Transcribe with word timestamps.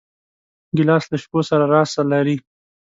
ګیلاس 0.75 1.03
له 1.11 1.17
شپو 1.23 1.39
سره 1.49 1.63
راز 1.73 1.91
لري. 2.11 2.37